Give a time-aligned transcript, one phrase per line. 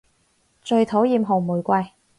[0.63, 1.91] 最討厭紅玫瑰